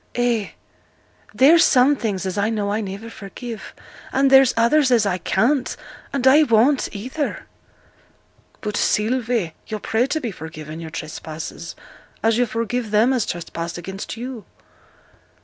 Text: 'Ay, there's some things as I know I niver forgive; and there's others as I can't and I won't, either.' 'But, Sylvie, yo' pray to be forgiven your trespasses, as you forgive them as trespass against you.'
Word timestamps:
'Ay, 0.17 0.53
there's 1.31 1.63
some 1.63 1.95
things 1.95 2.25
as 2.25 2.35
I 2.35 2.49
know 2.49 2.71
I 2.71 2.81
niver 2.81 3.07
forgive; 3.11 3.71
and 4.11 4.31
there's 4.31 4.51
others 4.57 4.89
as 4.89 5.05
I 5.05 5.19
can't 5.19 5.77
and 6.11 6.25
I 6.25 6.41
won't, 6.41 6.89
either.' 6.91 7.45
'But, 8.61 8.75
Sylvie, 8.77 9.53
yo' 9.67 9.77
pray 9.77 10.07
to 10.07 10.19
be 10.19 10.31
forgiven 10.31 10.79
your 10.79 10.89
trespasses, 10.89 11.75
as 12.23 12.39
you 12.39 12.47
forgive 12.47 12.89
them 12.89 13.13
as 13.13 13.27
trespass 13.27 13.77
against 13.77 14.17
you.' 14.17 14.43